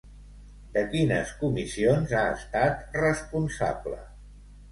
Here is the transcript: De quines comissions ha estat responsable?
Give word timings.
De 0.77 0.81
quines 0.93 1.33
comissions 1.41 2.15
ha 2.19 2.23
estat 2.37 2.97
responsable? 3.03 4.01